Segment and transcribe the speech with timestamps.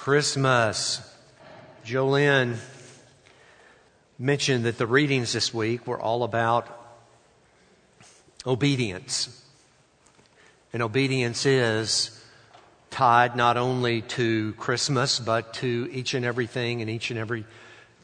[0.00, 1.02] Christmas.
[1.84, 2.56] Jolene
[4.18, 6.66] mentioned that the readings this week were all about
[8.46, 9.44] obedience.
[10.72, 12.18] And obedience is
[12.88, 17.44] tied not only to Christmas, but to each and everything and each and every,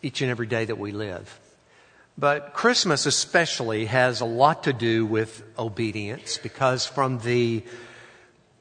[0.03, 1.41] each and every day that we live.
[2.19, 7.65] But Christmas especially has a lot to do with obedience because from the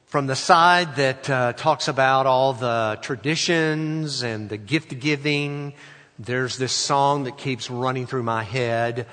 [0.06, 5.74] from the side that uh, talks about all the traditions and the gift giving,
[6.16, 9.08] there's this song that keeps running through my head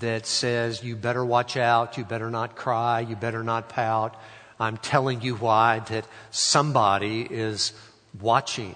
[0.00, 4.16] that says, You better watch out, you better not cry, you better not pout.
[4.58, 7.74] I'm telling you why, that somebody is
[8.18, 8.74] watching.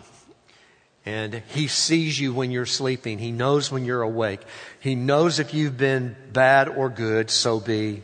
[1.07, 3.19] And he sees you when you're sleeping.
[3.19, 4.41] He knows when you're awake.
[4.81, 8.03] He knows if you've been bad or good, so be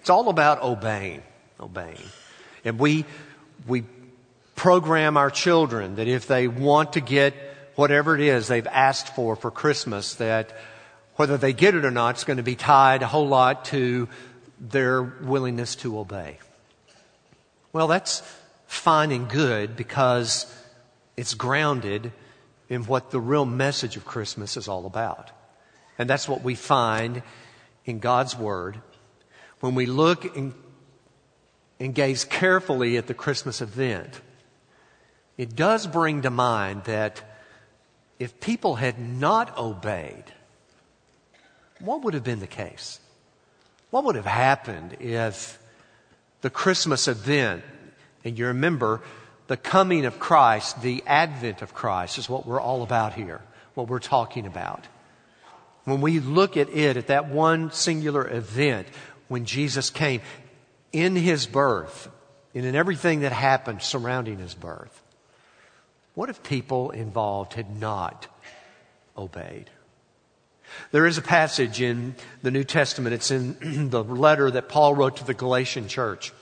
[0.00, 1.22] it's all about obeying,
[1.60, 2.02] obeying.
[2.64, 3.04] And we,
[3.66, 3.84] we
[4.54, 7.34] program our children that if they want to get
[7.74, 10.56] whatever it is they've asked for for Christmas, that
[11.16, 14.08] whether they get it or not, it's going to be tied a whole lot to
[14.58, 16.38] their willingness to obey.
[17.72, 18.22] Well, that's
[18.66, 20.52] fine and good because
[21.16, 22.12] it's grounded
[22.68, 25.30] in what the real message of Christmas is all about.
[25.98, 27.22] And that's what we find
[27.84, 28.80] in God's Word
[29.60, 30.54] when we look and,
[31.78, 34.20] and gaze carefully at the Christmas event,
[35.36, 37.22] it does bring to mind that
[38.18, 40.24] if people had not obeyed,
[41.78, 43.00] what would have been the case?
[43.90, 45.58] What would have happened if
[46.42, 47.62] the Christmas event,
[48.24, 49.02] and you remember
[49.46, 53.40] the coming of Christ, the advent of Christ is what we're all about here,
[53.74, 54.86] what we're talking about.
[55.84, 58.86] When we look at it, at that one singular event,
[59.30, 60.20] when Jesus came
[60.92, 62.08] in his birth
[62.52, 65.02] and in everything that happened surrounding his birth.
[66.14, 68.26] What if people involved had not
[69.16, 69.70] obeyed?
[70.90, 73.14] There is a passage in the New Testament.
[73.14, 76.32] It's in the letter that Paul wrote to the Galatian church.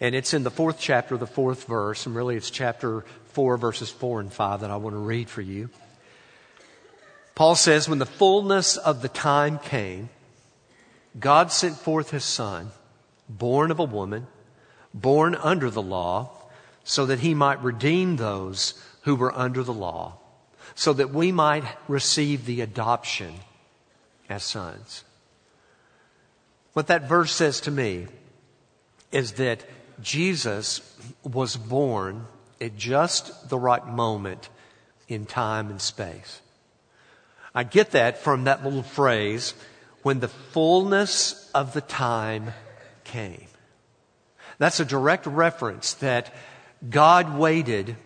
[0.00, 3.90] And it's in the fourth chapter, the fourth verse, and really it's chapter 4, verses
[3.90, 5.70] 4 and 5 that I want to read for you.
[7.34, 10.08] Paul says, When the fullness of the time came,
[11.18, 12.70] God sent forth his son,
[13.28, 14.26] born of a woman,
[14.92, 16.30] born under the law,
[16.82, 20.18] so that he might redeem those who were under the law,
[20.74, 23.34] so that we might receive the adoption
[24.28, 25.04] as sons.
[26.72, 28.08] What that verse says to me
[29.12, 29.64] is that
[30.02, 30.80] Jesus
[31.22, 32.26] was born
[32.60, 34.48] at just the right moment
[35.06, 36.40] in time and space.
[37.54, 39.54] I get that from that little phrase,
[40.04, 42.52] when the fullness of the time
[43.04, 43.46] came.
[44.58, 46.32] That's a direct reference that
[46.88, 47.96] God waited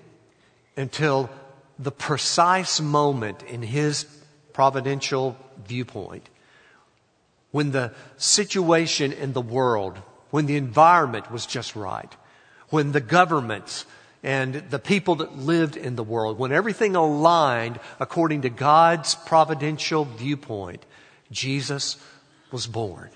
[0.77, 1.29] until
[1.77, 4.05] the precise moment in his
[4.53, 5.37] providential
[5.67, 6.29] viewpoint
[7.51, 9.99] when the situation in the world,
[10.31, 12.15] when the environment was just right,
[12.69, 13.87] when the governments
[14.23, 20.05] and the people that lived in the world, when everything aligned according to God's providential
[20.05, 20.85] viewpoint,
[21.31, 21.97] Jesus
[22.51, 23.11] was born.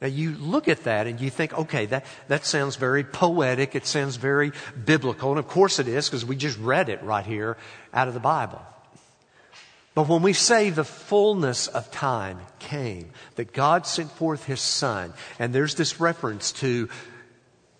[0.00, 3.74] Now you look at that and you think, okay, that, that sounds very poetic.
[3.74, 4.52] It sounds very
[4.84, 5.30] biblical.
[5.30, 7.56] And of course it is because we just read it right here
[7.94, 8.60] out of the Bible.
[9.94, 15.14] But when we say the fullness of time came, that God sent forth His Son,
[15.38, 16.90] and there's this reference to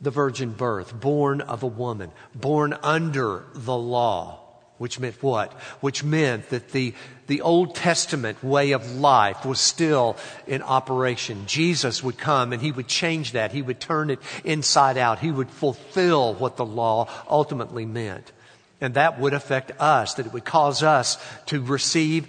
[0.01, 4.41] the virgin birth, born of a woman, born under the law,
[4.79, 5.53] which meant what?
[5.81, 6.95] Which meant that the,
[7.27, 10.17] the Old Testament way of life was still
[10.47, 11.47] in operation.
[11.47, 13.53] Jesus would come and he would change that.
[13.53, 15.19] He would turn it inside out.
[15.19, 18.33] He would fulfill what the law ultimately meant.
[18.81, 21.17] And that would affect us, that it would cause us
[21.47, 22.27] to receive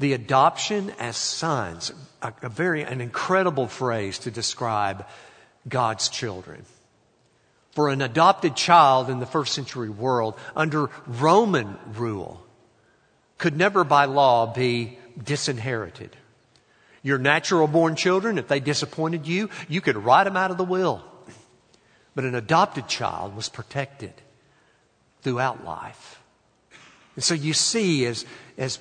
[0.00, 1.92] the adoption as sons.
[2.20, 5.06] A, a very, an incredible phrase to describe
[5.68, 6.64] God's children
[7.74, 12.40] for an adopted child in the first century world under Roman rule
[13.36, 16.16] could never by law be disinherited.
[17.02, 20.64] Your natural born children, if they disappointed you, you could write them out of the
[20.64, 21.04] will.
[22.14, 24.14] But an adopted child was protected
[25.22, 26.22] throughout life.
[27.16, 28.24] And so you see, as,
[28.56, 28.78] as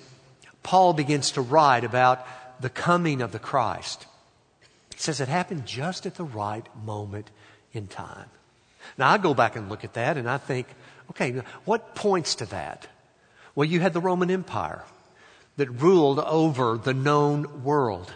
[0.61, 2.25] Paul begins to write about
[2.61, 4.05] the coming of the Christ,
[4.93, 7.31] he says it happened just at the right moment
[7.73, 8.29] in time.
[8.97, 10.67] Now, I go back and look at that and I think,
[11.11, 12.87] okay, what points to that?
[13.55, 14.83] Well, you had the Roman Empire
[15.57, 18.11] that ruled over the known world.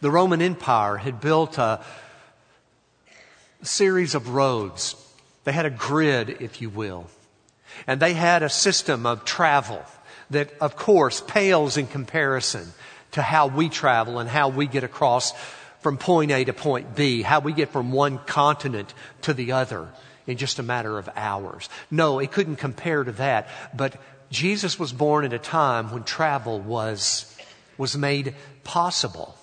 [0.00, 1.84] The Roman Empire had built a
[3.62, 4.94] series of roads
[5.44, 7.06] They had a grid, if you will.
[7.86, 9.82] And they had a system of travel
[10.30, 12.72] that, of course, pales in comparison
[13.12, 15.32] to how we travel and how we get across
[15.80, 18.92] from point A to point B, how we get from one continent
[19.22, 19.88] to the other
[20.26, 21.68] in just a matter of hours.
[21.90, 23.48] No, it couldn't compare to that.
[23.74, 23.96] But
[24.30, 27.34] Jesus was born at a time when travel was,
[27.78, 29.34] was made possible.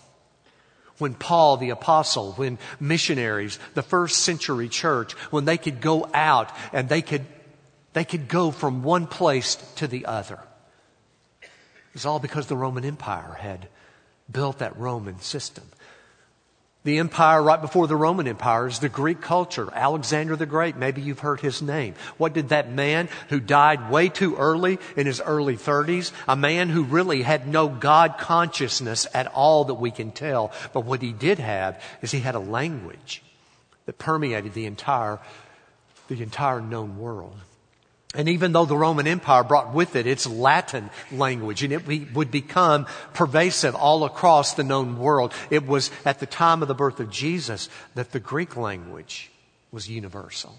[0.98, 6.52] When Paul the apostle, when missionaries, the first century church, when they could go out
[6.72, 7.26] and they could,
[7.94, 10.40] they could go from one place to the other.
[11.42, 11.50] It
[11.94, 13.68] was all because the Roman Empire had
[14.32, 15.66] built that Roman system.
[16.86, 19.68] The empire right before the Roman Empire is the Greek culture.
[19.74, 21.96] Alexander the Great, maybe you've heard his name.
[22.18, 26.70] What did that man who died way too early in his early 30s, a man
[26.70, 31.12] who really had no God consciousness at all that we can tell, but what he
[31.12, 33.24] did have is he had a language
[33.88, 35.18] that permeated the entire,
[36.08, 37.36] the entire known world.
[38.16, 42.32] And even though the Roman Empire brought with it its Latin language and it would
[42.32, 47.00] become pervasive all across the known world, it was at the time of the birth
[47.00, 49.32] of Jesus that the Greek language
[49.72, 50.56] was universal.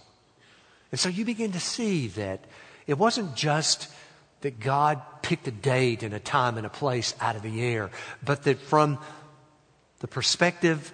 [0.92, 2.44] And so you begin to see that
[2.86, 3.88] it wasn't just
[4.42, 7.90] that God picked a date and a time and a place out of the air,
[8.22, 8.98] but that from
[10.00, 10.92] the perspective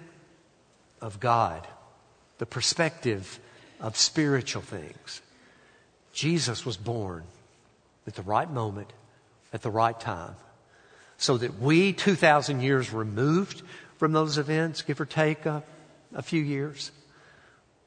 [1.01, 1.67] of God,
[2.37, 3.39] the perspective
[3.81, 5.21] of spiritual things,
[6.13, 7.23] Jesus was born
[8.07, 8.93] at the right moment,
[9.51, 10.35] at the right time,
[11.17, 13.63] so that we, 2,000 years removed
[13.97, 15.63] from those events, give or take a,
[16.13, 16.91] a few years,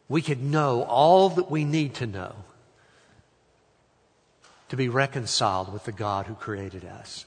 [0.08, 2.34] we could know all that we need to know
[4.68, 7.26] to be reconciled with the God who created us,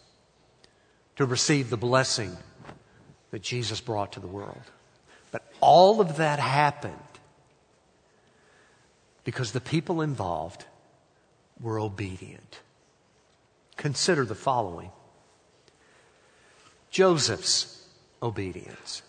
[1.16, 2.36] to receive the blessing
[3.32, 4.62] that Jesus brought to the world.
[5.32, 6.96] But all of that happened
[9.24, 10.66] because the people involved
[11.60, 12.60] were obedient.
[13.78, 14.92] Consider the following
[16.92, 17.88] Joseph's
[18.22, 19.02] obedience.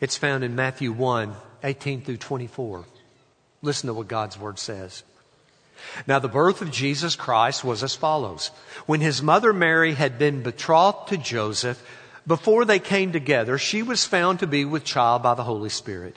[0.00, 2.84] It's found in Matthew 1 18 through 24.
[3.62, 5.02] Listen to what God's word says.
[6.06, 8.50] Now, the birth of Jesus Christ was as follows.
[8.86, 11.82] When his mother Mary had been betrothed to Joseph,
[12.26, 16.16] before they came together, she was found to be with child by the Holy Spirit.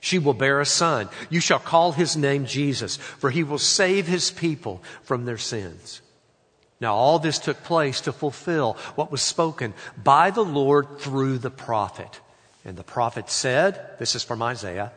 [0.00, 1.08] She will bear a son.
[1.30, 6.00] You shall call his name Jesus, for he will save his people from their sins.
[6.80, 11.50] Now all this took place to fulfill what was spoken by the Lord through the
[11.50, 12.20] prophet.
[12.64, 14.92] And the prophet said, this is from Isaiah,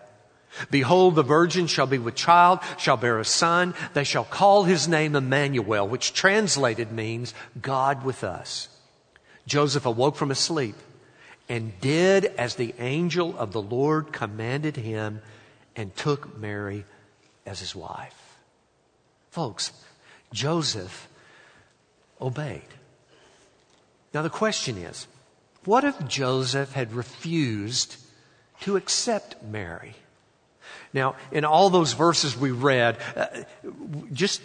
[0.70, 3.74] Behold, the virgin shall be with child, shall bear a son.
[3.94, 8.68] They shall call his name Emmanuel, which translated means God with us.
[9.48, 10.76] Joseph awoke from his sleep
[11.50, 15.22] and did as the angel of the Lord commanded him
[15.76, 16.86] and took Mary
[17.46, 18.38] as his wife.
[19.30, 19.72] Folks,
[20.34, 21.08] Joseph
[22.20, 22.62] obeyed.
[24.14, 25.08] Now the question is,
[25.66, 27.98] what if Joseph had refused
[28.62, 29.96] to accept Mary?
[30.94, 33.28] Now, in all those verses we read, uh,
[34.12, 34.42] just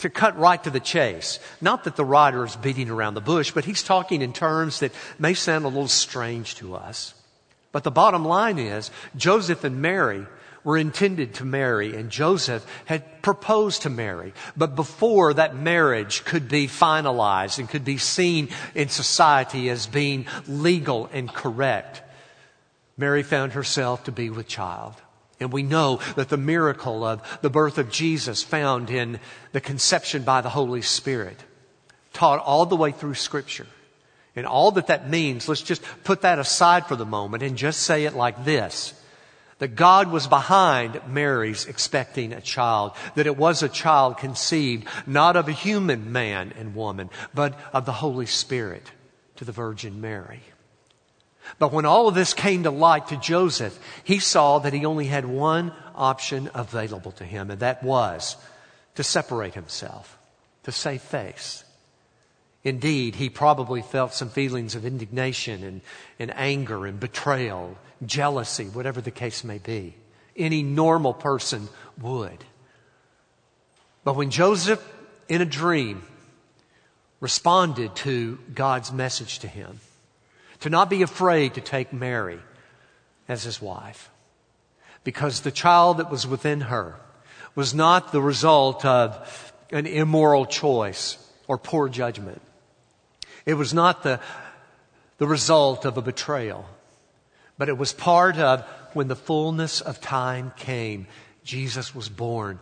[0.00, 1.38] to cut right to the chase.
[1.60, 4.92] Not that the writer is beating around the bush, but he's talking in terms that
[5.18, 7.14] may sound a little strange to us.
[7.72, 10.26] But the bottom line is Joseph and Mary
[10.64, 14.34] were intended to marry and Joseph had proposed to Mary.
[14.56, 20.26] But before that marriage could be finalized and could be seen in society as being
[20.46, 22.02] legal and correct,
[22.96, 24.94] Mary found herself to be with child.
[25.40, 29.18] And we know that the miracle of the birth of Jesus found in
[29.52, 31.38] the conception by the Holy Spirit,
[32.12, 33.66] taught all the way through Scripture.
[34.36, 37.80] And all that that means, let's just put that aside for the moment and just
[37.80, 38.94] say it like this.
[39.58, 42.92] That God was behind Mary's expecting a child.
[43.14, 47.86] That it was a child conceived not of a human man and woman, but of
[47.86, 48.90] the Holy Spirit
[49.36, 50.42] to the Virgin Mary.
[51.58, 55.06] But when all of this came to light to Joseph, he saw that he only
[55.06, 58.36] had one option available to him, and that was
[58.94, 60.18] to separate himself,
[60.64, 61.64] to save face.
[62.62, 65.80] Indeed, he probably felt some feelings of indignation and,
[66.18, 69.94] and anger and betrayal, jealousy, whatever the case may be.
[70.36, 71.68] Any normal person
[72.00, 72.44] would.
[74.04, 74.86] But when Joseph,
[75.28, 76.02] in a dream,
[77.20, 79.80] responded to God's message to him.
[80.60, 82.38] To not be afraid to take Mary
[83.28, 84.10] as his wife.
[85.04, 86.96] Because the child that was within her
[87.54, 91.16] was not the result of an immoral choice
[91.48, 92.42] or poor judgment.
[93.46, 94.20] It was not the,
[95.18, 96.66] the result of a betrayal,
[97.56, 98.62] but it was part of
[98.92, 101.06] when the fullness of time came,
[101.44, 102.58] Jesus was born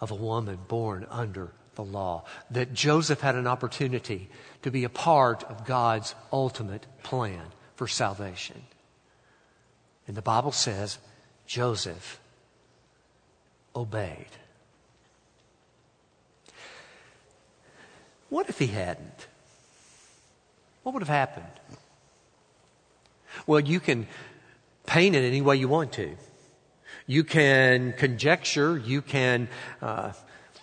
[0.00, 2.24] of a woman born under the law.
[2.50, 4.28] That Joseph had an opportunity
[4.62, 7.42] to be a part of God's ultimate plan
[7.76, 8.60] for salvation.
[10.08, 10.98] And the Bible says
[11.46, 12.20] Joseph
[13.74, 14.26] obeyed.
[18.28, 19.26] What if he hadn't?
[20.82, 21.46] What would have happened?
[23.46, 24.06] Well, you can
[24.86, 26.16] paint it any way you want to.
[27.06, 29.48] You can conjecture, you can
[29.80, 30.12] uh,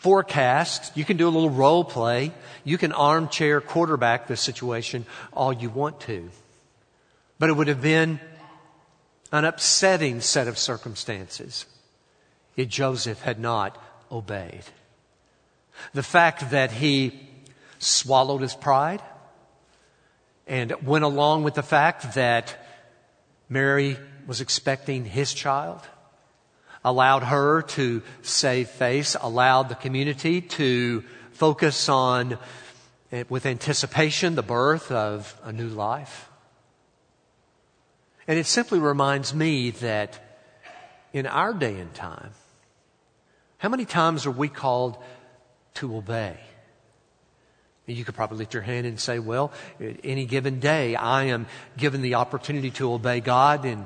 [0.03, 2.33] forecast, you can do a little role play,
[2.65, 6.29] you can armchair quarterback the situation all you want to.
[7.39, 8.19] But it would have been
[9.31, 11.65] an upsetting set of circumstances
[12.57, 13.81] if Joseph had not
[14.11, 14.65] obeyed.
[15.93, 17.19] The fact that he
[17.79, 19.01] swallowed his pride
[20.45, 22.59] and went along with the fact that
[23.47, 25.79] Mary was expecting his child,
[26.83, 32.37] allowed her to save face, allowed the community to focus on,
[33.11, 36.29] eh, with anticipation, the birth of a new life.
[38.27, 40.19] And it simply reminds me that
[41.11, 42.31] in our day and time,
[43.57, 44.97] how many times are we called
[45.75, 46.37] to obey?
[47.85, 49.51] You could probably lift your hand and say, well,
[50.03, 51.47] any given day, I am
[51.77, 53.85] given the opportunity to obey God in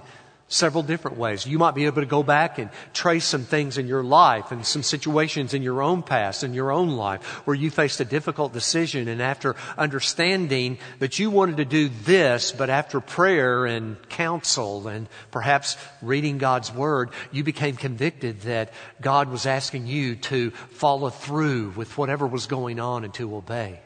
[0.50, 1.46] several different ways.
[1.46, 4.66] You might be able to go back and trace some things in your life and
[4.66, 8.54] some situations in your own past, in your own life, where you faced a difficult
[8.54, 14.88] decision and after understanding that you wanted to do this, but after prayer and counsel
[14.88, 21.10] and perhaps reading God's Word, you became convicted that God was asking you to follow
[21.10, 23.82] through with whatever was going on and to obey.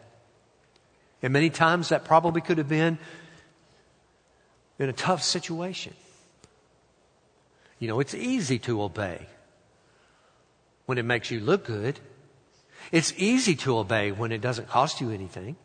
[1.24, 3.00] And many times that probably could have been
[4.78, 5.94] in a tough situation.
[7.82, 9.26] You know, it's easy to obey
[10.86, 12.00] when it makes you look good.
[12.92, 15.56] It's easy to obey when it doesn't cost you anything.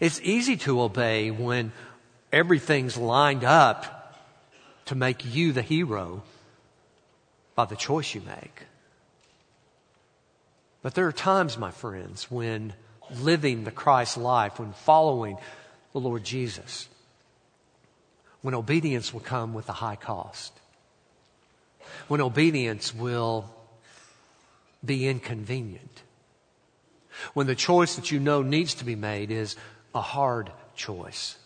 [0.00, 1.72] It's easy to obey when
[2.32, 4.16] everything's lined up
[4.84, 6.22] to make you the hero
[7.56, 8.62] by the choice you make.
[10.82, 12.74] But there are times, my friends, when
[13.10, 15.38] living the Christ life, when following
[15.92, 16.88] the Lord Jesus,
[18.40, 20.60] when obedience will come with a high cost,
[22.08, 23.50] when obedience will
[24.84, 26.02] be inconvenient,
[27.32, 29.56] when the choice that you know needs to be made is
[29.94, 31.36] a hard choice.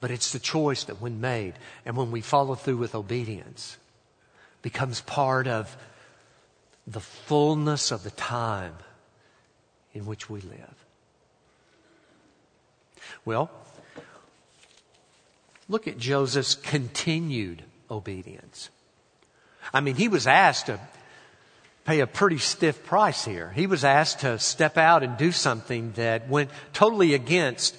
[0.00, 1.54] But it's the choice that, when made
[1.84, 3.76] and when we follow through with obedience,
[4.62, 5.76] becomes part of
[6.86, 8.74] the fullness of the time
[9.92, 10.84] in which we live.
[13.24, 13.50] Well,
[15.68, 18.70] look at Joseph's continued obedience.
[19.72, 20.80] I mean, he was asked to
[21.84, 23.50] pay a pretty stiff price here.
[23.50, 27.76] He was asked to step out and do something that went totally against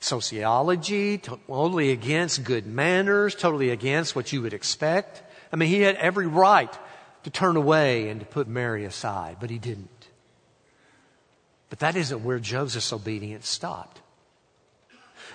[0.00, 5.22] sociology, totally against good manners, totally against what you would expect.
[5.52, 6.72] I mean, he had every right
[7.24, 9.90] to turn away and to put Mary aside, but he didn't.
[11.70, 14.00] But that isn't where Joseph's obedience stopped.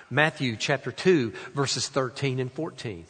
[0.10, 3.06] Matthew chapter 2, verses 13 and 14.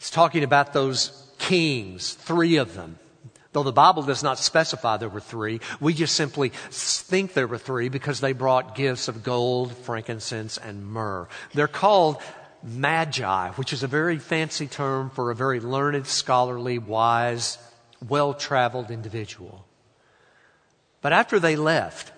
[0.00, 2.98] It's talking about those kings, three of them.
[3.52, 7.58] Though the Bible does not specify there were three, we just simply think there were
[7.58, 11.28] three because they brought gifts of gold, frankincense, and myrrh.
[11.52, 12.16] They're called
[12.62, 17.58] magi, which is a very fancy term for a very learned, scholarly, wise,
[18.08, 19.66] well traveled individual.
[21.02, 22.10] But after they left,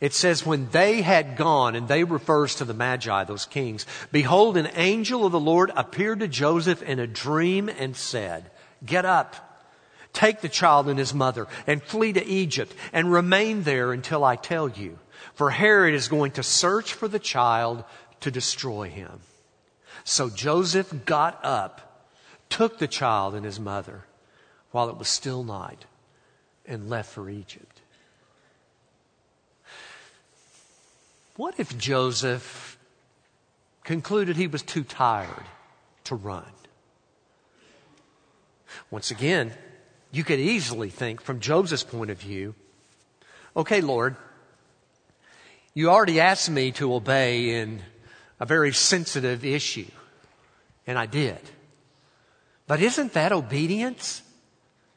[0.00, 4.56] it says, when they had gone, and they refers to the Magi, those kings, behold,
[4.56, 8.50] an angel of the Lord appeared to Joseph in a dream and said,
[8.84, 9.64] Get up,
[10.12, 14.36] take the child and his mother, and flee to Egypt, and remain there until I
[14.36, 14.98] tell you.
[15.34, 17.84] For Herod is going to search for the child
[18.20, 19.20] to destroy him.
[20.04, 22.08] So Joseph got up,
[22.48, 24.04] took the child and his mother,
[24.70, 25.86] while it was still night
[26.66, 27.75] and left for Egypt.
[31.36, 32.78] What if Joseph
[33.84, 35.44] concluded he was too tired
[36.04, 36.44] to run?
[38.90, 39.52] Once again,
[40.10, 42.54] you could easily think from Joseph's point of view
[43.56, 44.16] Okay, Lord,
[45.72, 47.80] you already asked me to obey in
[48.38, 49.90] a very sensitive issue,
[50.86, 51.38] and I did.
[52.66, 54.22] But isn't that obedience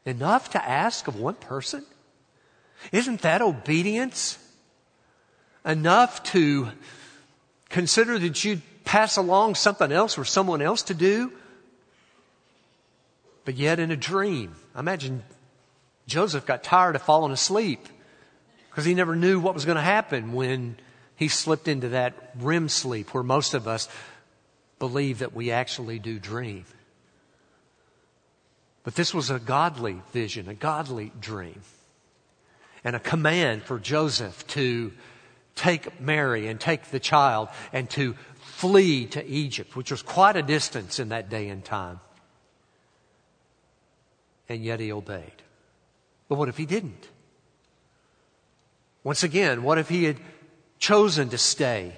[0.05, 1.85] enough to ask of one person?
[2.91, 4.37] Isn't that obedience
[5.65, 6.69] enough to
[7.69, 11.31] consider that you'd pass along something else for someone else to do?
[13.45, 15.23] But yet in a dream, I imagine
[16.07, 17.87] Joseph got tired of falling asleep
[18.69, 20.77] because he never knew what was going to happen when
[21.15, 23.89] he slipped into that REM sleep where most of us
[24.79, 26.65] believe that we actually do dream.
[28.83, 31.61] But this was a godly vision, a godly dream,
[32.83, 34.93] and a command for Joseph to
[35.59, 40.41] take Mary and take the child and to flee to Egypt, which was quite a
[40.41, 41.99] distance in that day and time.
[44.47, 45.43] And yet he obeyed.
[46.27, 47.09] But what if he didn't?
[49.03, 50.17] Once again, what if he had
[50.79, 51.93] chosen to stay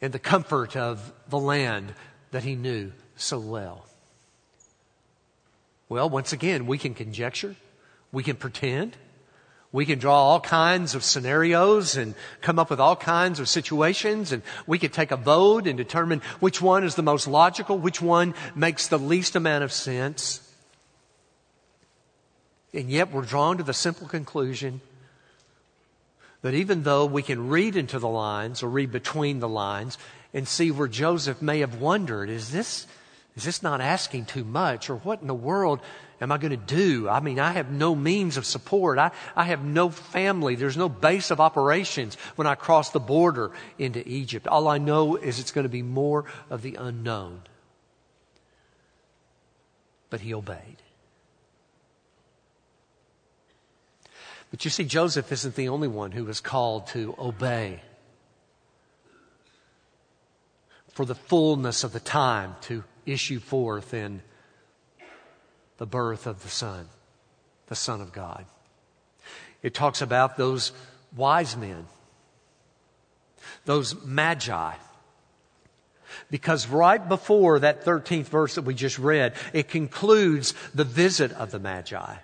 [0.00, 1.94] in the comfort of the land
[2.30, 3.86] that he knew so well?
[5.88, 7.56] Well, once again, we can conjecture,
[8.12, 8.96] we can pretend,
[9.74, 14.30] we can draw all kinds of scenarios and come up with all kinds of situations,
[14.30, 18.00] and we could take a vote and determine which one is the most logical, which
[18.00, 20.48] one makes the least amount of sense.
[22.72, 24.80] And yet we're drawn to the simple conclusion
[26.42, 29.98] that even though we can read into the lines or read between the lines
[30.32, 32.86] and see where Joseph may have wondered, is this,
[33.34, 34.88] is this not asking too much?
[34.88, 35.80] Or what in the world
[36.20, 37.08] am I going to do?
[37.08, 38.98] I mean, I have no means of support.
[38.98, 40.54] I, I have no family.
[40.54, 44.46] There's no base of operations when I cross the border into Egypt.
[44.46, 47.42] All I know is it's going to be more of the unknown.
[50.10, 50.82] But he obeyed.
[54.50, 57.80] But you see, Joseph isn't the only one who was called to obey
[60.92, 64.22] for the fullness of the time to issue forth in
[65.78, 66.88] the birth of the Son,
[67.66, 68.44] the Son of God.
[69.62, 70.72] It talks about those
[71.16, 71.86] wise men,
[73.64, 74.74] those magi.
[76.30, 81.50] Because right before that 13th verse that we just read, it concludes the visit of
[81.50, 82.16] the magi.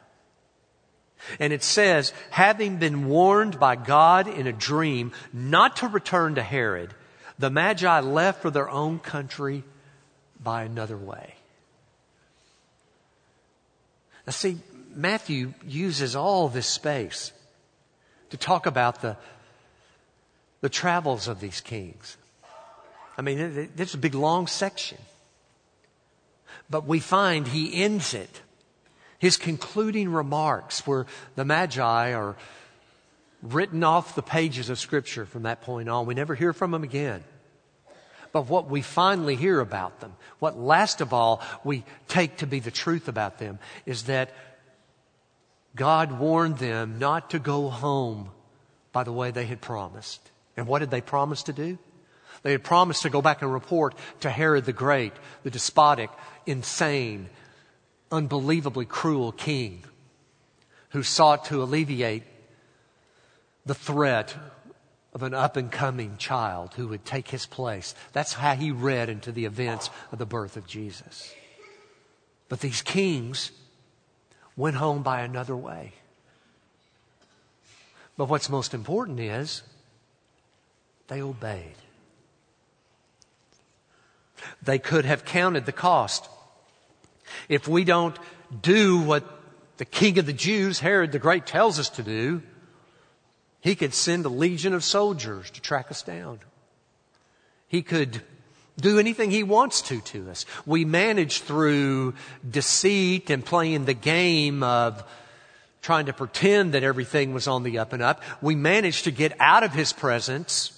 [1.38, 6.42] And it says, having been warned by God in a dream not to return to
[6.42, 6.94] Herod,
[7.38, 9.64] the Magi left for their own country
[10.42, 11.34] by another way.
[14.30, 14.58] Now, see,
[14.94, 17.32] Matthew uses all this space
[18.28, 19.16] to talk about the,
[20.60, 22.16] the travels of these kings.
[23.18, 24.98] I mean, it's a big long section.
[26.70, 28.40] But we find he ends it
[29.18, 32.36] his concluding remarks, where the Magi are
[33.42, 36.06] written off the pages of Scripture from that point on.
[36.06, 37.24] We never hear from them again.
[38.32, 42.60] But what we finally hear about them, what last of all we take to be
[42.60, 44.30] the truth about them, is that
[45.74, 48.30] God warned them not to go home
[48.92, 50.20] by the way they had promised.
[50.56, 51.78] And what did they promise to do?
[52.42, 55.12] They had promised to go back and report to Herod the Great,
[55.42, 56.10] the despotic,
[56.46, 57.28] insane,
[58.10, 59.84] unbelievably cruel king
[60.90, 62.24] who sought to alleviate
[63.66, 64.34] the threat
[65.12, 67.94] of an up and coming child who would take his place.
[68.12, 71.34] That's how he read into the events of the birth of Jesus.
[72.48, 73.50] But these kings
[74.56, 75.94] went home by another way.
[78.16, 79.62] But what's most important is
[81.08, 81.74] they obeyed.
[84.62, 86.28] They could have counted the cost
[87.48, 88.18] if we don't
[88.62, 89.24] do what
[89.76, 92.42] the king of the Jews, Herod the Great, tells us to do,
[93.60, 96.40] he could send a legion of soldiers to track us down.
[97.68, 98.22] He could
[98.80, 100.46] do anything he wants to to us.
[100.66, 102.14] We manage through
[102.48, 105.04] deceit and playing the game of
[105.82, 108.22] trying to pretend that everything was on the up and up.
[108.42, 110.76] We managed to get out of his presence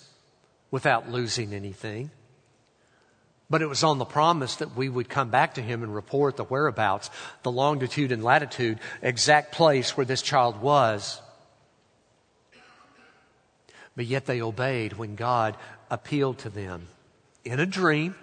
[0.71, 2.11] without losing anything.
[3.51, 6.37] But it was on the promise that we would come back to him and report
[6.37, 7.11] the whereabouts,
[7.43, 11.21] the longitude and latitude, exact place where this child was.
[13.95, 15.57] But yet they obeyed when God
[15.91, 16.89] appealed to them
[17.45, 18.15] in a dream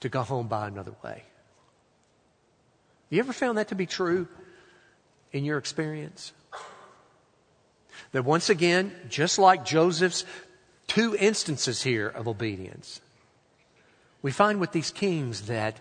[0.00, 1.22] to go home by another way.
[3.08, 4.28] You ever found that to be true
[5.32, 6.32] in your experience?
[8.12, 10.24] That once again, just like Joseph's
[10.86, 13.00] two instances here of obedience,
[14.22, 15.78] we find with these kings that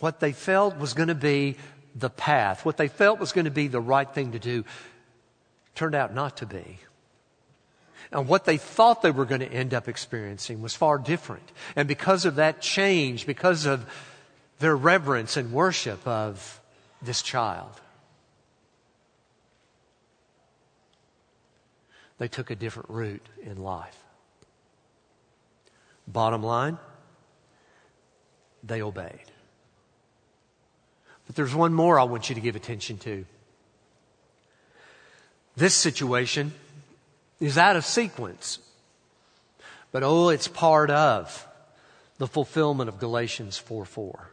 [0.00, 1.56] what they felt was going to be
[1.94, 4.64] the path, what they felt was going to be the right thing to do,
[5.74, 6.78] turned out not to be.
[8.12, 11.50] And what they thought they were going to end up experiencing was far different.
[11.74, 13.86] And because of that change, because of
[14.58, 16.60] their reverence and worship of
[17.00, 17.72] this child,
[22.18, 23.96] they took a different route in life.
[26.06, 26.78] Bottom line,
[28.62, 29.24] they obeyed.
[31.26, 33.24] But there's one more I want you to give attention to.
[35.56, 36.52] This situation
[37.42, 38.60] is out of sequence.
[39.90, 41.46] But oh, it's part of
[42.18, 44.30] the fulfillment of Galatians 4 4.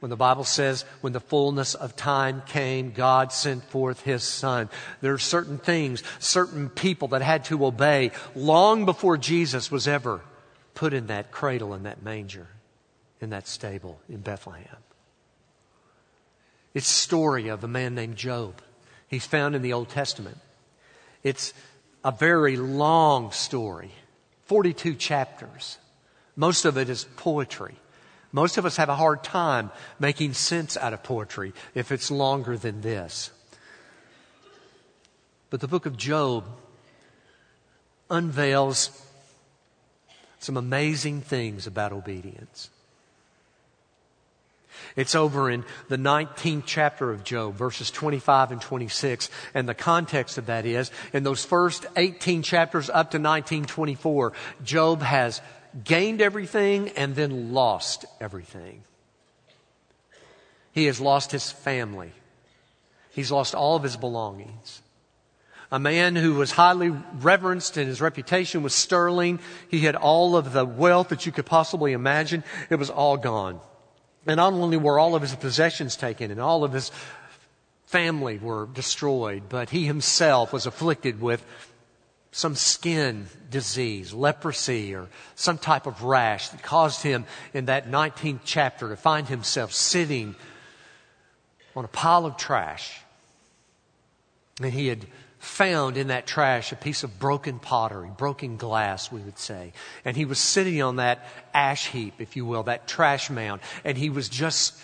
[0.00, 4.68] When the Bible says, when the fullness of time came, God sent forth His Son.
[5.00, 10.20] There are certain things, certain people that had to obey long before Jesus was ever
[10.74, 12.48] put in that cradle, in that manger,
[13.22, 14.76] in that stable in Bethlehem.
[16.74, 18.60] It's story of a man named Job.
[19.08, 20.36] He's found in the Old Testament.
[21.24, 21.54] It's
[22.04, 23.90] a very long story,
[24.44, 25.78] 42 chapters.
[26.36, 27.74] Most of it is poetry.
[28.30, 32.58] Most of us have a hard time making sense out of poetry if it's longer
[32.58, 33.30] than this.
[35.50, 36.44] But the book of Job
[38.10, 38.90] unveils
[40.40, 42.68] some amazing things about obedience.
[44.96, 49.30] It's over in the 19th chapter of Job, verses 25 and 26.
[49.54, 54.32] And the context of that is, in those first 18 chapters up to 1924,
[54.64, 55.40] Job has
[55.82, 58.82] gained everything and then lost everything.
[60.72, 62.12] He has lost his family.
[63.12, 64.82] He's lost all of his belongings.
[65.70, 69.40] A man who was highly reverenced and his reputation was sterling.
[69.68, 72.44] He had all of the wealth that you could possibly imagine.
[72.70, 73.60] It was all gone.
[74.26, 76.90] And not only were all of his possessions taken and all of his
[77.86, 81.44] family were destroyed, but he himself was afflicted with
[82.32, 88.40] some skin disease, leprosy, or some type of rash that caused him in that 19th
[88.44, 90.34] chapter to find himself sitting
[91.76, 93.00] on a pile of trash.
[94.60, 95.06] And he had
[95.44, 99.72] found in that trash a piece of broken pottery, broken glass, we would say.
[100.04, 103.96] And he was sitting on that ash heap, if you will, that trash mound, and
[103.96, 104.74] he was just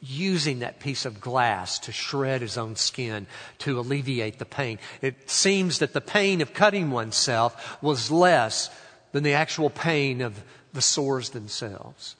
[0.00, 3.26] using that piece of glass to shred his own skin
[3.58, 4.78] to alleviate the pain.
[5.00, 8.68] It seems that the pain of cutting oneself was less
[9.12, 12.16] than the actual pain of the sores themselves.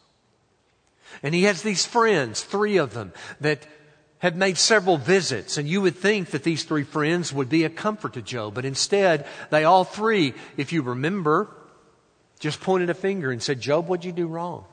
[1.22, 3.66] And he has these friends, three of them, that
[4.22, 7.68] have made several visits, and you would think that these three friends would be a
[7.68, 11.50] comfort to Job, but instead, they all three, if you remember,
[12.38, 14.64] just pointed a finger and said, Job, what'd you do wrong?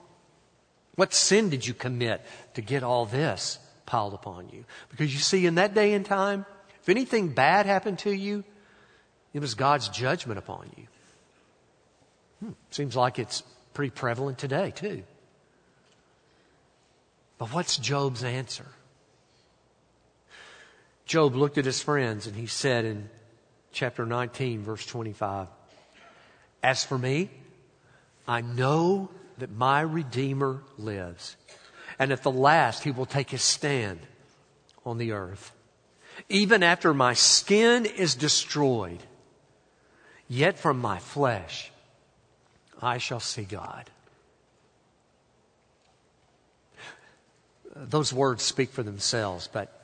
[0.93, 3.57] What sin did you commit to get all this
[3.87, 4.65] piled upon you?
[4.91, 6.45] Because you see, in that day and time,
[6.83, 8.43] if anything bad happened to you,
[9.33, 10.83] it was God's judgment upon you.
[12.41, 13.41] Hmm, seems like it's
[13.73, 15.01] pretty prevalent today, too.
[17.39, 18.67] But what's Job's answer?
[21.09, 23.09] Job looked at his friends and he said in
[23.71, 25.47] chapter 19, verse 25,
[26.61, 27.31] As for me,
[28.27, 31.35] I know that my Redeemer lives,
[31.97, 34.01] and at the last he will take his stand
[34.85, 35.51] on the earth.
[36.29, 39.01] Even after my skin is destroyed,
[40.27, 41.71] yet from my flesh
[42.83, 43.89] I shall see God.
[47.75, 49.78] Those words speak for themselves, but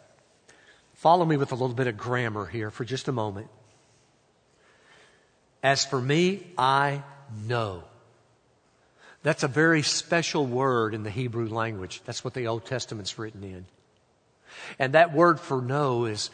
[1.05, 3.47] Follow me with a little bit of grammar here for just a moment.
[5.61, 7.03] As for me, I
[7.45, 7.83] know.
[9.21, 12.01] That's a very special word in the Hebrew language.
[12.05, 13.67] That's what the Old Testament's written in.
[14.79, 16.31] And that word for know is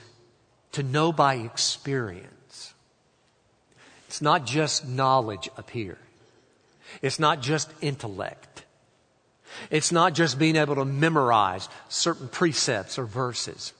[0.71, 2.73] to know by experience.
[4.07, 5.97] It's not just knowledge up here.
[7.01, 8.63] It's not just intellect.
[9.69, 13.73] It's not just being able to memorize certain precepts or verses.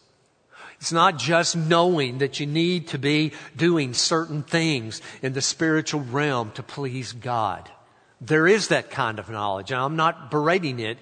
[0.82, 6.02] It's not just knowing that you need to be doing certain things in the spiritual
[6.02, 7.70] realm to please God.
[8.20, 10.98] There is that kind of knowledge, and I'm not berating it,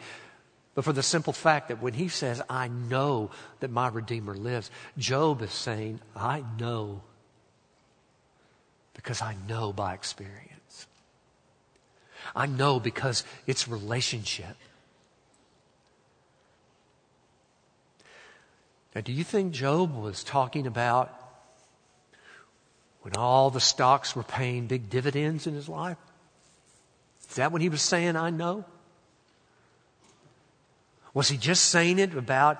[0.75, 4.69] but for the simple fact that when he says, I know that my Redeemer lives,
[4.97, 7.01] Job is saying, I know
[8.93, 10.87] because I know by experience.
[12.35, 14.57] I know because it's relationship.
[18.95, 21.13] Now, do you think Job was talking about
[23.01, 25.97] when all the stocks were paying big dividends in his life?
[27.29, 28.65] Is that what he was saying, I know?
[31.13, 32.59] Was he just saying it about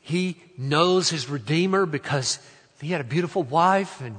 [0.00, 2.38] he knows his Redeemer because
[2.80, 4.16] He had a beautiful wife and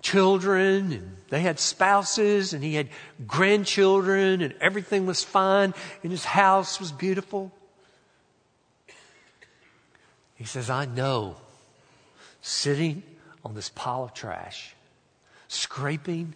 [0.00, 2.88] children and they had spouses and he had
[3.26, 7.52] grandchildren and everything was fine and his house was beautiful.
[10.40, 11.36] He says, I know
[12.40, 13.02] sitting
[13.44, 14.74] on this pile of trash,
[15.48, 16.32] scraping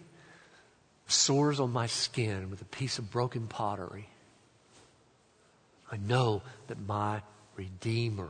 [1.07, 4.07] sores on my skin with a piece of broken pottery,
[5.91, 7.23] I know that my
[7.55, 8.29] Redeemer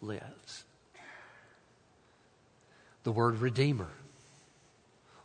[0.00, 0.64] lives.
[3.02, 3.90] The word Redeemer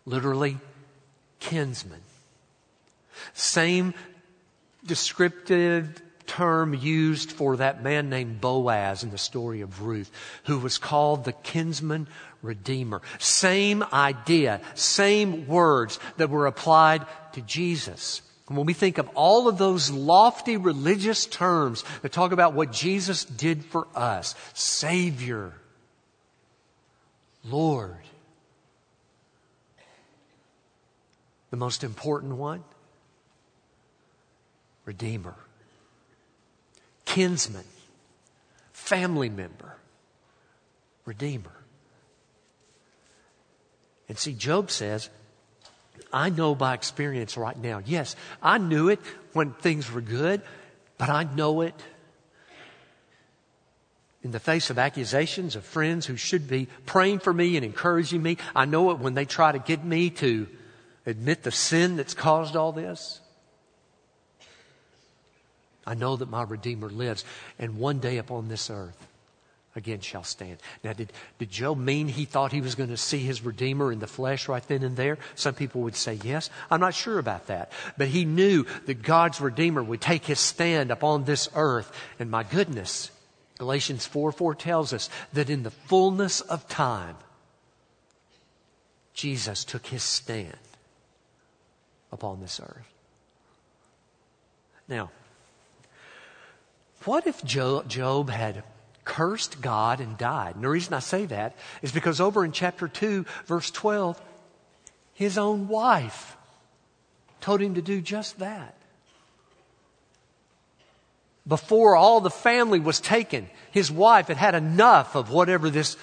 [0.05, 0.57] literally
[1.39, 2.01] kinsman.
[3.33, 3.93] Same
[4.85, 10.11] descriptive term used for that man named Boaz in the story of Ruth,
[10.45, 12.07] who was called the kinsman
[12.41, 13.01] redeemer.
[13.19, 18.21] Same idea, same words that were applied to Jesus.
[18.47, 22.71] And when we think of all of those lofty religious terms that talk about what
[22.71, 25.53] Jesus did for us, Savior,
[27.43, 27.97] Lord,
[31.49, 32.63] the most important one?
[34.83, 35.35] Redeemer,
[37.05, 37.63] kinsman,
[38.73, 39.75] family member,
[41.05, 41.51] Redeemer.
[44.09, 45.09] And see, Job says,
[46.11, 47.81] I know by experience right now.
[47.85, 48.99] Yes, I knew it
[49.33, 50.41] when things were good,
[50.97, 51.75] but I know it
[54.23, 58.23] in the face of accusations of friends who should be praying for me and encouraging
[58.23, 58.37] me.
[58.55, 60.47] I know it when they try to get me to
[61.05, 63.19] admit the sin that's caused all this?
[65.85, 67.23] I know that my Redeemer lives,
[67.59, 69.07] and one day upon this earth
[69.75, 70.57] again shall stand.
[70.83, 73.99] Now, did, did Job mean he thought he was going to see his Redeemer in
[73.99, 75.17] the flesh right then and there?
[75.35, 76.49] Some people would say yes.
[76.71, 77.71] I'm not sure about that.
[77.97, 81.91] But he knew that God's Redeemer would take his stand upon this earth.
[82.19, 83.11] And my goodness,
[83.57, 87.17] Galatians 4 4 tells us that in the fullness of time,
[89.13, 90.57] Jesus took his stand
[92.11, 92.93] upon this earth.
[94.87, 95.09] Now,
[97.05, 98.63] what if Job had
[99.03, 100.55] cursed God and died?
[100.55, 104.21] And the reason I say that is because over in chapter 2, verse 12,
[105.13, 106.35] his own wife
[107.41, 108.75] told him to do just that.
[111.47, 115.95] Before all the family was taken, his wife had had enough of whatever this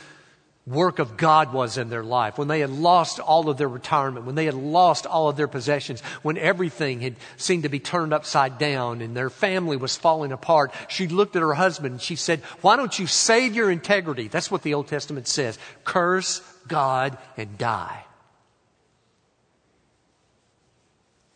[0.67, 4.27] work of God was in their life, when they had lost all of their retirement,
[4.27, 8.13] when they had lost all of their possessions, when everything had seemed to be turned
[8.13, 12.15] upside down and their family was falling apart, she looked at her husband and she
[12.15, 14.29] said, Why don't you save your integrity?
[14.29, 15.59] That's what the Old Testament says.
[15.85, 18.05] Curse God and die.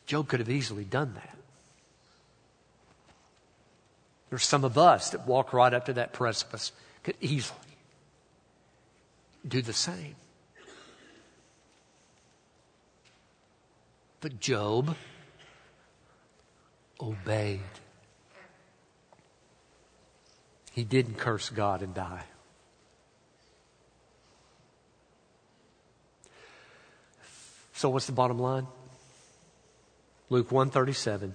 [0.06, 1.36] Job could have easily done that.
[4.30, 6.70] There's some of us that walk right up to that precipice,
[7.02, 7.65] could easily
[9.48, 10.16] do the same.
[14.20, 14.96] But Job
[17.00, 17.61] obeyed.
[20.72, 22.24] He didn't curse God and die.
[27.74, 28.66] So what's the bottom line?
[30.30, 31.35] Luke 137.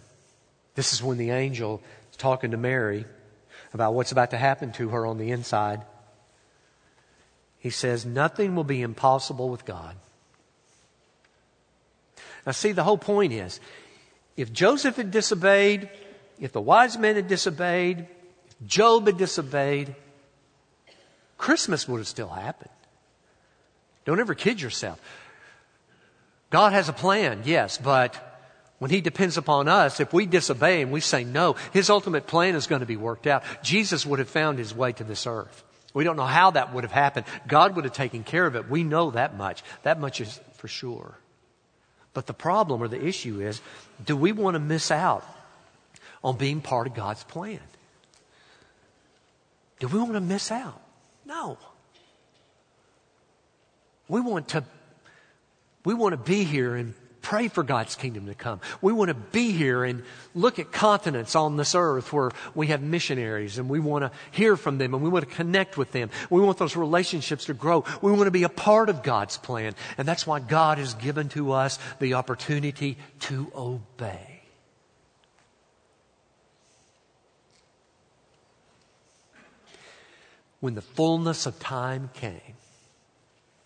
[0.76, 3.06] This is when the angel is talking to Mary
[3.74, 5.82] about what's about to happen to her on the inside.
[7.62, 9.96] He says, nothing will be impossible with God.
[12.46, 13.60] Now, see, the whole point is
[14.36, 15.88] if Joseph had disobeyed,
[16.40, 19.96] if the wise men had disobeyed, if Job had disobeyed,
[21.38, 22.72] Christmas would have still happened.
[24.06, 25.00] Don't ever kid yourself.
[26.50, 28.18] God has a plan, yes, but
[28.80, 32.56] when He depends upon us, if we disobey and we say no, His ultimate plan
[32.56, 33.44] is going to be worked out.
[33.62, 35.64] Jesus would have found His way to this earth.
[35.94, 37.26] We don't know how that would have happened.
[37.48, 38.70] God would have taken care of it.
[38.70, 39.64] We know that much.
[39.84, 41.18] That much is for sure.
[42.14, 43.62] But the problem or the issue is
[44.04, 45.26] do we want to miss out
[46.24, 47.60] on being part of God's plan?
[49.80, 50.82] Do we want to miss out?
[51.26, 51.58] No.
[54.08, 54.64] We want to
[55.84, 58.60] we want to be here and pray for God's kingdom to come.
[58.82, 60.04] We want to be here and
[60.34, 64.58] look at continents on this earth where we have missionaries and we want to hear
[64.58, 66.10] from them and we want to connect with them.
[66.30, 67.86] We want those relationships to grow.
[68.02, 69.76] We want to be a part of God's plan.
[69.98, 74.42] And that's why God has given to us the opportunity to obey.
[80.60, 82.56] When the fullness of time came,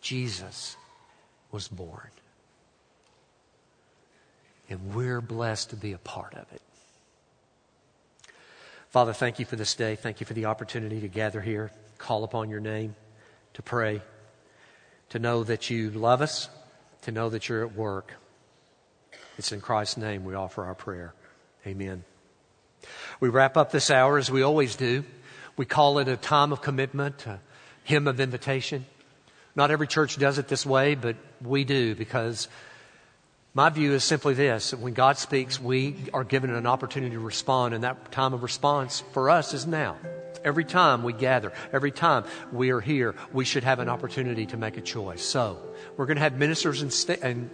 [0.01, 0.77] Jesus
[1.51, 2.09] was born.
[4.69, 6.61] And we're blessed to be a part of it.
[8.89, 9.95] Father, thank you for this day.
[9.95, 12.95] Thank you for the opportunity to gather here, call upon your name,
[13.53, 14.01] to pray.
[15.09, 16.49] to know that you love us,
[17.03, 18.13] to know that you're at work.
[19.37, 21.13] It's in Christ's name we offer our prayer.
[21.65, 22.03] Amen.
[23.19, 25.03] We wrap up this hour as we always do.
[25.57, 27.39] We call it a time of commitment, a
[27.83, 28.85] hymn of invitation.
[29.55, 32.47] Not every church does it this way, but we do because
[33.55, 37.19] my view is simply this that when God speaks, we are given an opportunity to
[37.19, 39.97] respond, and that time of response for us is now.
[40.43, 44.57] Every time we gather, every time we are here, we should have an opportunity to
[44.57, 45.23] make a choice.
[45.23, 45.57] So,
[45.95, 47.49] we're going to have ministers and, sta- and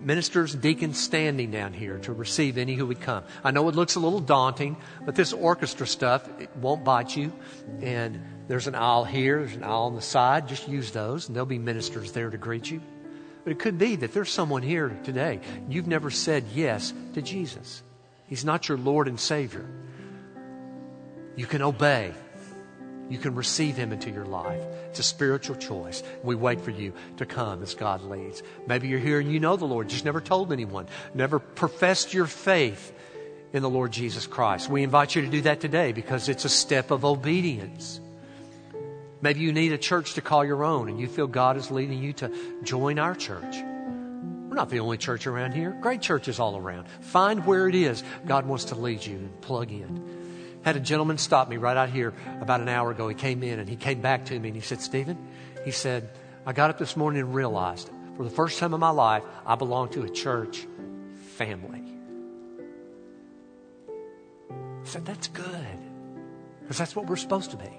[0.00, 3.22] ministers and deacons standing down here to receive any who would come.
[3.44, 7.32] I know it looks a little daunting, but this orchestra stuff it won't bite you.
[7.80, 10.48] And there's an aisle here, there's an aisle on the side.
[10.48, 12.82] Just use those, and there'll be ministers there to greet you.
[13.46, 17.80] But it could be that there's someone here today, you've never said yes to Jesus.
[18.26, 19.64] He's not your Lord and Savior.
[21.36, 22.12] You can obey.
[23.08, 24.60] You can receive Him into your life.
[24.88, 26.02] It's a spiritual choice.
[26.24, 28.42] We wait for you to come as God leads.
[28.66, 32.26] Maybe you're here and you know the Lord, just never told anyone, never professed your
[32.26, 32.92] faith
[33.52, 34.68] in the Lord Jesus Christ.
[34.68, 38.00] We invite you to do that today because it's a step of obedience.
[39.22, 42.02] Maybe you need a church to call your own and you feel God is leading
[42.02, 42.30] you to
[42.62, 43.56] join our church.
[43.56, 45.76] We're not the only church around here.
[45.80, 46.88] Great churches all around.
[47.00, 50.60] Find where it is God wants to lead you and plug in.
[50.62, 53.08] Had a gentleman stop me right out here about an hour ago.
[53.08, 55.16] He came in and he came back to me and he said, Stephen,
[55.64, 56.10] he said,
[56.44, 59.56] I got up this morning and realized for the first time in my life, I
[59.56, 60.66] belong to a church
[61.36, 61.82] family.
[64.58, 65.78] I said, that's good.
[66.62, 67.70] Because that's what we're supposed to be.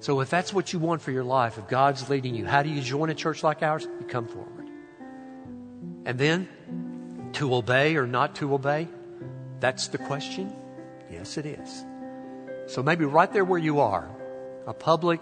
[0.00, 2.68] So if that's what you want for your life, if God's leading you, how do
[2.68, 3.88] you join a church like ours?
[4.00, 4.68] You come forward.
[6.04, 6.48] And then
[7.34, 8.88] to obey or not to obey,
[9.60, 10.54] that's the question?
[11.10, 11.84] Yes, it is.
[12.66, 14.08] So maybe right there where you are,
[14.66, 15.20] a public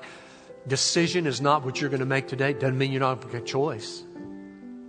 [0.67, 2.53] decision is not what you're going to make today.
[2.53, 4.03] Doesn't mean you're not going to a choice.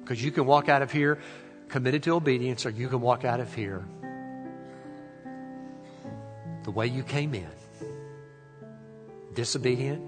[0.02, 1.19] Because you can walk out of here
[1.67, 3.86] committed to obedience or you can walk out of here
[6.63, 7.55] the way you came in
[9.36, 10.02] disobedient,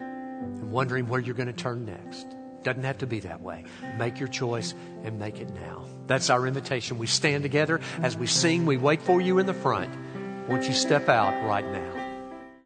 [0.00, 2.26] and wondering where you're going to turn next.
[2.62, 3.64] Doesn't have to be that way.
[3.96, 5.86] Make your choice and make it now.
[6.06, 6.98] That's our invitation.
[6.98, 8.66] We stand together as we sing.
[8.66, 9.90] We wait for you in the front.
[10.48, 11.99] Won't you step out right now?